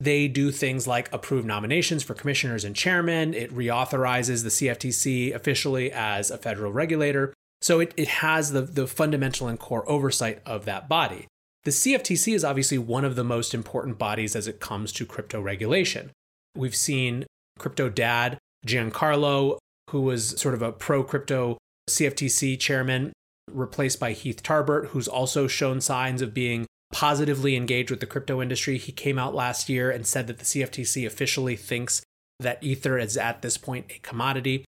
They 0.00 0.28
do 0.28 0.50
things 0.50 0.86
like 0.86 1.12
approve 1.12 1.44
nominations 1.44 2.02
for 2.02 2.14
commissioners 2.14 2.64
and 2.64 2.74
chairmen. 2.74 3.34
It 3.34 3.54
reauthorizes 3.54 4.42
the 4.42 4.48
CFTC 4.48 5.34
officially 5.34 5.92
as 5.92 6.30
a 6.30 6.38
federal 6.38 6.72
regulator. 6.72 7.34
So 7.60 7.80
it, 7.80 7.92
it 7.96 8.08
has 8.08 8.52
the, 8.52 8.62
the 8.62 8.86
fundamental 8.86 9.46
and 9.46 9.58
core 9.58 9.88
oversight 9.88 10.40
of 10.46 10.64
that 10.64 10.88
body. 10.88 11.26
The 11.64 11.70
CFTC 11.70 12.34
is 12.34 12.44
obviously 12.44 12.78
one 12.78 13.04
of 13.04 13.16
the 13.16 13.24
most 13.24 13.52
important 13.52 13.98
bodies 13.98 14.34
as 14.34 14.48
it 14.48 14.60
comes 14.60 14.92
to 14.92 15.04
crypto 15.04 15.42
regulation. 15.42 16.10
We've 16.56 16.74
seen 16.74 17.26
crypto 17.58 17.90
dad 17.90 18.38
Giancarlo, 18.66 19.58
who 19.90 20.00
was 20.00 20.40
sort 20.40 20.54
of 20.54 20.62
a 20.62 20.72
pro 20.72 21.02
crypto 21.02 21.58
CFTC 21.88 22.58
chairman, 22.58 23.12
replaced 23.50 24.00
by 24.00 24.12
Heath 24.12 24.42
Tarbert, 24.42 24.88
who's 24.88 25.08
also 25.08 25.46
shown 25.46 25.80
signs 25.80 26.22
of 26.22 26.32
being 26.32 26.66
positively 26.92 27.56
engaged 27.56 27.90
with 27.90 28.00
the 28.00 28.06
crypto 28.06 28.40
industry. 28.40 28.78
He 28.78 28.92
came 28.92 29.18
out 29.18 29.34
last 29.34 29.68
year 29.68 29.90
and 29.90 30.06
said 30.06 30.26
that 30.26 30.38
the 30.38 30.44
CFTC 30.44 31.06
officially 31.06 31.56
thinks 31.56 32.02
that 32.38 32.62
Ether 32.62 32.98
is 32.98 33.16
at 33.16 33.42
this 33.42 33.56
point 33.56 33.86
a 33.90 33.98
commodity. 34.00 34.64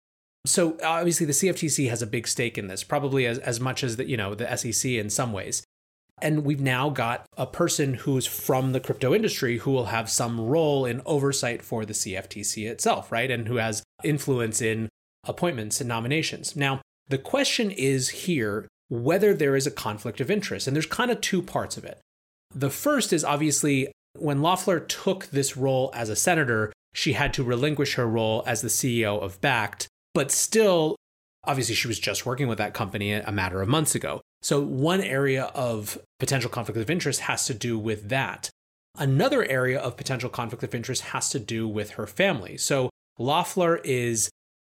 So 0.47 0.77
obviously 0.83 1.27
the 1.27 1.33
CFTC 1.33 1.89
has 1.89 2.03
a 2.03 2.07
big 2.07 2.27
stake 2.27 2.59
in 2.59 2.67
this, 2.67 2.83
probably 2.83 3.27
as, 3.27 3.39
as 3.39 3.61
much 3.61 3.85
as 3.85 3.97
the, 3.97 4.09
you 4.09 4.17
know, 4.17 4.35
the 4.35 4.57
SEC 4.57 4.91
in 4.91 5.11
some 5.11 5.33
ways. 5.33 5.63
And 6.23 6.45
we've 6.45 6.61
now 6.61 6.91
got 6.91 7.25
a 7.37 7.47
person 7.47 7.95
who's 7.95 8.27
from 8.27 8.73
the 8.73 8.81
crypto 8.81 9.15
industry 9.15 9.59
who 9.59 9.71
will 9.71 9.87
have 9.87 10.11
some 10.11 10.41
role 10.41 10.85
in 10.85 11.03
oversight 11.07 11.63
for 11.63 11.85
the 11.85 11.93
CFTC 11.93 12.69
itself, 12.69 13.11
right? 13.11 13.31
And 13.31 13.49
who 13.49 13.57
has 13.57 13.83
influence 14.05 14.61
in 14.61 14.89
appointments 15.25 15.81
and 15.81 15.89
nominations. 15.89 16.57
Now, 16.57 16.81
the 17.09 17.19
question 17.19 17.71
is 17.71 18.09
here 18.11 18.69
whether 18.89 19.33
there 19.33 19.57
is 19.57 19.67
a 19.67 19.71
conflict 19.71 20.21
of 20.21 20.31
interest. 20.31 20.67
And 20.67 20.75
there's 20.75 20.87
kind 20.87 21.11
of 21.11 21.21
two 21.21 21.43
parts 21.43 21.77
of 21.77 21.85
it. 21.85 22.01
The 22.55 22.71
first 22.71 23.13
is 23.13 23.25
obviously 23.25 23.93
when 24.19 24.43
Loeffler 24.43 24.81
took 24.81 25.27
this 25.27 25.57
role 25.57 25.91
as 25.95 26.09
a 26.09 26.17
senator, 26.17 26.73
she 26.93 27.13
had 27.13 27.33
to 27.35 27.45
relinquish 27.45 27.95
her 27.95 28.07
role 28.07 28.43
as 28.47 28.63
the 28.63 28.69
CEO 28.69 29.23
of 29.23 29.41
Bakkt, 29.41 29.87
but 30.15 30.33
still, 30.33 30.97
obviously, 31.45 31.77
she 31.77 31.87
was 31.87 32.01
just 32.01 32.27
working 32.27 32.49
with 32.49 32.59
that 32.59 32.75
company 32.75 33.13
a 33.13 33.31
matter 33.31 33.63
of 33.63 33.69
months 33.69 33.95
ago. 33.95 34.21
So, 34.43 34.61
one 34.61 35.01
area 35.01 35.45
of 35.55 35.99
potential 36.19 36.51
conflict 36.51 36.81
of 36.81 36.91
interest 36.91 37.21
has 37.23 37.47
to 37.47 37.55
do 37.55 37.79
with 37.79 38.09
that. 38.09 38.51
Another 38.99 39.45
area 39.45 39.79
of 39.79 39.97
potential 39.97 40.31
conflict 40.31 40.65
of 40.65 40.75
interest 40.75 41.03
has 41.03 41.29
to 41.31 41.39
do 41.39 41.69
with 41.69 41.93
her 41.93 42.07
family. 42.07 42.57
So, 42.57 42.91
Loeffler 43.19 43.77
is 43.85 44.31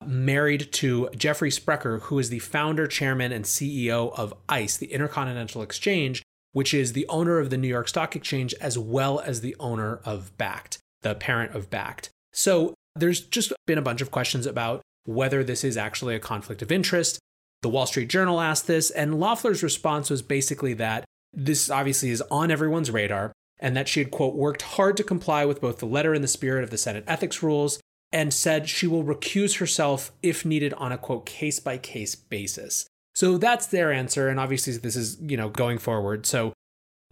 married 0.04 0.71
to 0.73 1.09
Jeffrey 1.16 1.50
Sprecher, 1.50 2.00
who 2.02 2.18
is 2.18 2.28
the 2.28 2.40
founder, 2.40 2.87
chairman, 2.87 3.33
and 3.33 3.44
CEO 3.44 4.12
of 4.18 4.35
ICE, 4.49 4.76
the 4.76 4.92
Intercontinental 4.92 5.62
Exchange, 5.62 6.23
which 6.52 6.75
is 6.75 6.92
the 6.92 7.06
owner 7.09 7.38
of 7.38 7.49
the 7.49 7.56
New 7.56 7.68
York 7.68 7.88
Stock 7.88 8.14
Exchange 8.14 8.54
as 8.61 8.78
well 8.78 9.18
as 9.21 9.40
the 9.40 9.56
owner 9.59 10.00
of 10.04 10.37
Bakkt, 10.37 10.78
the 11.02 11.14
parent 11.14 11.54
of 11.54 11.71
Bakkt. 11.71 12.11
So, 12.33 12.75
there's 12.97 13.21
just 13.21 13.52
been 13.66 13.78
a 13.78 13.83
bunch 13.83 14.02
of 14.02 14.11
questions 14.11 14.47
about 14.47 14.83
whether 15.06 15.42
this 15.42 15.64
is 15.64 15.76
actually 15.76 16.14
a 16.14 16.21
conflict 16.21 16.62
of 16.62 16.71
interest. 16.71 17.18
The 17.64 17.71
Wall 17.71 17.87
Street 17.87 18.11
Journal 18.11 18.42
asked 18.42 18.66
this, 18.66 18.90
and 18.90 19.18
Loeffler's 19.18 19.62
response 19.62 20.11
was 20.11 20.21
basically 20.21 20.75
that 20.75 21.06
this 21.33 21.71
obviously 21.71 22.11
is 22.11 22.23
on 22.30 22.50
everyone's 22.50 22.90
radar 22.90 23.33
and 23.59 23.75
that 23.75 23.88
she 23.88 24.00
had, 24.00 24.11
quote, 24.11 24.35
worked 24.35 24.61
hard 24.61 24.99
to 24.99 25.02
comply 25.02 25.47
with 25.47 25.62
both 25.62 25.78
the 25.78 25.87
letter 25.87 26.12
and 26.12 26.23
the 26.23 26.28
spirit 26.28 26.62
of 26.62 26.68
the 26.68 26.76
Senate 26.76 27.04
ethics 27.06 27.42
rules 27.42 27.80
and 28.12 28.35
said 28.35 28.68
she 28.68 28.87
will 28.87 29.02
recuse 29.02 29.61
herself 29.61 30.12
if 30.23 30.44
needed 30.44 30.75
on 30.75 30.92
a, 30.92 30.99
quote, 30.99 31.25
case 31.25 31.59
by 31.59 31.78
case 31.78 32.14
basis. 32.14 32.87
So 33.14 33.38
that's 33.38 33.66
their 33.66 33.90
answer. 33.90 34.28
And 34.28 34.38
obviously, 34.38 34.76
this 34.76 34.94
is, 34.94 35.16
you 35.23 35.38
know, 35.38 35.49
going 35.49 35.78
forward. 35.78 36.26
So 36.26 36.52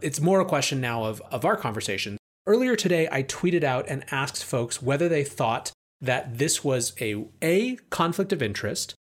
it's 0.03 0.21
more 0.21 0.39
a 0.39 0.45
question 0.45 0.79
now 0.79 1.05
of, 1.05 1.19
of 1.31 1.45
our 1.45 1.57
conversation. 1.57 2.19
Earlier 2.45 2.75
today, 2.75 3.09
I 3.11 3.23
tweeted 3.23 3.63
out 3.63 3.85
and 3.87 4.05
asked 4.11 4.43
folks 4.43 4.83
whether 4.83 5.09
they 5.09 5.23
thought 5.23 5.71
that 5.99 6.37
this 6.37 6.63
was 6.63 6.93
a 7.01 7.25
A, 7.41 7.77
conflict 7.89 8.31
of 8.31 8.43
interest, 8.43 8.93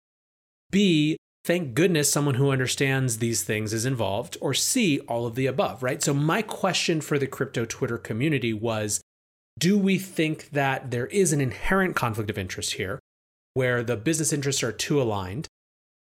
B, 0.72 1.18
thank 1.46 1.74
goodness 1.74 2.12
someone 2.12 2.36
who 2.36 2.52
understands 2.52 3.18
these 3.18 3.44
things 3.44 3.74
is 3.74 3.86
involved, 3.86 4.38
or 4.42 4.54
C, 4.54 5.00
all 5.02 5.26
of 5.26 5.36
the 5.36 5.48
above, 5.48 5.84
right? 5.84 6.02
So, 6.02 6.14
my 6.14 6.42
question 6.42 7.02
for 7.02 7.18
the 7.18 7.28
crypto 7.28 7.66
Twitter 7.66 7.98
community 7.98 8.54
was 8.54 9.02
do 9.60 9.78
we 9.78 9.98
think 9.98 10.50
that 10.52 10.92
there 10.92 11.08
is 11.08 11.34
an 11.34 11.42
inherent 11.42 11.96
conflict 11.96 12.30
of 12.30 12.38
interest 12.38 12.74
here 12.74 13.00
where 13.54 13.84
the 13.84 13.98
business 13.98 14.32
interests 14.32 14.64
are 14.64 14.72
too 14.72 15.02
aligned 15.02 15.48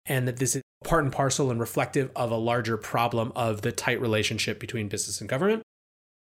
and 0.05 0.27
that 0.27 0.37
this 0.37 0.55
is 0.55 0.61
part 0.83 1.03
and 1.03 1.13
parcel 1.13 1.49
and 1.51 1.59
reflective 1.59 2.11
of 2.15 2.31
a 2.31 2.35
larger 2.35 2.77
problem 2.77 3.31
of 3.35 3.61
the 3.61 3.71
tight 3.71 3.99
relationship 4.01 4.59
between 4.59 4.87
business 4.87 5.21
and 5.21 5.29
government? 5.29 5.63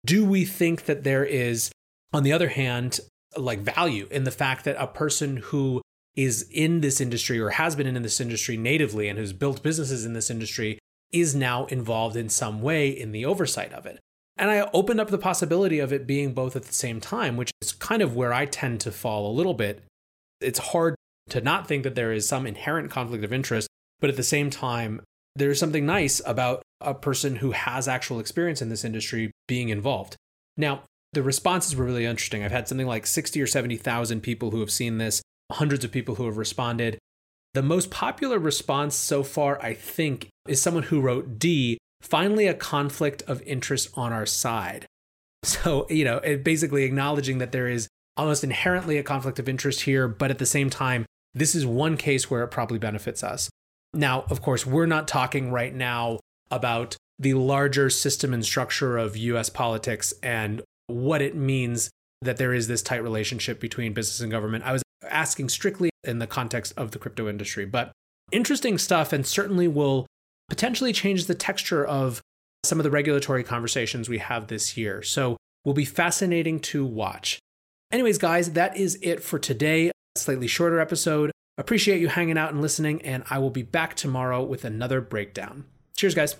Do 0.06 0.26
we 0.26 0.46
think 0.46 0.86
that 0.86 1.04
there 1.04 1.26
is, 1.26 1.72
on 2.14 2.24
the 2.24 2.32
other 2.32 2.50
hand, 2.50 3.00
like 3.38 3.60
value 3.60 4.08
in 4.10 4.24
the 4.24 4.32
fact 4.32 4.66
that 4.66 4.76
a 4.80 4.88
person 4.88 5.38
who 5.38 5.82
is 6.16 6.48
in 6.52 6.82
this 6.82 7.00
industry 7.00 7.40
or 7.40 7.52
has 7.52 7.76
been 7.76 7.88
in 7.88 8.02
this 8.02 8.20
industry 8.20 8.58
natively 8.58 9.08
and 9.08 9.18
who's 9.18 9.34
built 9.34 9.64
businesses 9.64 10.06
in 10.06 10.14
this 10.14 10.30
industry 10.30 10.80
is 11.12 11.36
now 11.36 11.66
involved 11.66 12.16
in 12.16 12.30
some 12.30 12.62
way 12.62 12.90
in 12.90 13.12
the 13.12 13.26
oversight 13.26 13.74
of 13.74 13.86
it. 13.86 14.00
And 14.38 14.50
I 14.50 14.70
opened 14.74 15.00
up 15.00 15.10
the 15.10 15.18
possibility 15.18 15.80
of 15.80 15.92
it 15.92 16.08
being 16.08 16.34
both 16.34 16.56
at 16.56 16.64
the 16.64 16.74
same 16.74 17.02
time, 17.02 17.36
which 17.36 17.52
is 17.62 17.74
kind 17.74 18.02
of 18.02 18.16
where 18.16 18.34
I 18.34 18.46
tend 18.46 18.80
to 18.82 18.92
fall 18.92 19.30
a 19.30 19.36
little 19.36 19.54
bit. 19.54 19.84
It's 20.40 20.60
hard 20.60 20.96
to 21.30 21.42
not 21.42 21.68
think 21.68 21.84
that 21.84 21.96
there 21.96 22.14
is 22.14 22.28
some 22.28 22.48
inherent 22.48 22.90
conflict 22.90 23.24
of 23.24 23.34
interest, 23.34 23.68
but 24.00 24.10
at 24.10 24.16
the 24.16 24.24
same 24.24 24.50
time, 24.50 25.02
there's 25.36 25.60
something 25.60 25.86
nice 25.86 26.22
about 26.26 26.62
a 26.82 26.94
person 26.94 27.38
who 27.38 27.52
has 27.52 27.88
actual 27.88 28.20
experience 28.20 28.62
in 28.62 28.70
this 28.70 28.86
industry 28.86 29.32
being 29.48 29.70
involved. 29.70 30.16
Now, 30.56 30.84
the 31.14 31.24
responses 31.24 31.76
were 31.76 31.86
really 31.86 32.06
interesting. 32.06 32.44
I've 32.44 32.52
had 32.52 32.68
something 32.68 32.88
like 32.88 33.08
60 33.08 33.42
or 33.42 33.48
70,000 33.48 34.22
people 34.22 34.52
who 34.52 34.60
have 34.60 34.72
seen 34.72 34.98
this, 34.98 35.22
hundreds 35.52 35.84
of 35.84 35.92
people 35.92 36.16
who 36.16 36.26
have 36.26 36.38
responded. 36.38 37.00
The 37.54 37.64
most 37.64 37.90
popular 37.90 38.38
response 38.38 38.96
so 38.96 39.24
far, 39.24 39.62
I 39.62 39.74
think, 39.74 40.28
is 40.48 40.62
someone 40.62 40.84
who 40.84 41.02
wrote 41.02 41.40
D, 41.40 41.78
finally 42.02 42.48
a 42.48 42.54
conflict 42.54 43.24
of 43.24 43.42
interest 43.42 43.90
on 43.96 44.14
our 44.14 44.26
side. 44.26 44.86
So, 45.44 45.88
you 45.90 46.04
know, 46.04 46.20
basically 46.44 46.84
acknowledging 46.84 47.38
that 47.38 47.54
there 47.54 47.70
is 47.70 47.88
almost 48.18 48.44
inherently 48.44 48.98
a 48.98 49.04
conflict 49.04 49.40
of 49.40 49.48
interest 49.48 49.82
here, 49.82 50.08
but 50.08 50.30
at 50.30 50.38
the 50.38 50.46
same 50.46 50.70
time, 50.70 51.06
this 51.34 51.56
is 51.56 51.66
one 51.66 51.96
case 51.96 52.30
where 52.30 52.44
it 52.44 52.50
probably 52.50 52.78
benefits 52.78 53.24
us. 53.24 53.50
Now, 53.94 54.26
of 54.30 54.42
course, 54.42 54.66
we're 54.66 54.86
not 54.86 55.08
talking 55.08 55.52
right 55.52 55.74
now 55.74 56.20
about 56.52 56.98
the 57.18 57.36
larger 57.36 57.90
system 57.90 58.34
and 58.34 58.44
structure 58.44 58.98
of 58.98 59.16
US 59.16 59.50
politics 59.50 60.14
and 60.22 60.62
what 60.88 61.22
it 61.22 61.36
means 61.36 61.90
that 62.22 62.38
there 62.38 62.54
is 62.54 62.68
this 62.68 62.82
tight 62.82 63.02
relationship 63.02 63.60
between 63.60 63.94
business 63.94 64.20
and 64.20 64.32
government. 64.32 64.66
I 64.66 64.74
was 64.74 64.84
asking 65.10 65.50
strictly 65.50 65.90
in 66.04 66.20
the 66.20 66.28
context 66.28 66.74
of 66.78 66.92
the 66.92 67.00
crypto 67.00 67.28
industry, 67.28 67.66
but 67.66 67.92
interesting 68.32 68.78
stuff 68.78 69.12
and 69.14 69.26
certainly 69.26 69.68
will 69.68 70.06
potentially 70.50 70.94
change 70.94 71.26
the 71.26 71.36
texture 71.36 71.86
of 71.86 72.22
some 72.64 72.80
of 72.80 72.84
the 72.84 72.92
regulatory 72.92 73.44
conversations 73.44 74.10
we 74.10 74.18
have 74.18 74.48
this 74.48 74.76
year. 74.78 75.02
So 75.02 75.38
will 75.66 75.74
be 75.74 75.86
fascinating 75.86 76.60
to 76.60 76.86
watch. 76.86 77.40
Anyways, 77.92 78.18
guys, 78.18 78.52
that 78.54 78.78
is 78.78 78.98
it 79.02 79.24
for 79.24 79.40
today. 79.40 79.92
Slightly 80.16 80.48
shorter 80.48 80.80
episode. 80.80 81.32
Appreciate 81.58 82.00
you 82.00 82.08
hanging 82.08 82.38
out 82.38 82.52
and 82.52 82.62
listening, 82.62 83.02
and 83.02 83.24
I 83.30 83.40
will 83.40 83.50
be 83.50 83.64
back 83.64 83.96
tomorrow 83.96 84.44
with 84.44 84.64
another 84.64 85.02
breakdown. 85.02 85.66
Cheers, 85.98 86.16
guys. 86.16 86.36